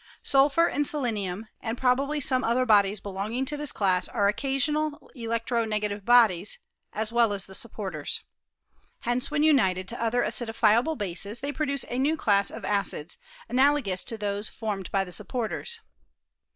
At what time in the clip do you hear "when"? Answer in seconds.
9.29-9.43